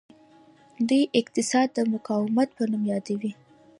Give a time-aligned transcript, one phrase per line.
[0.87, 3.31] دوی اقتصاد د مقاومت په نوم یادوي.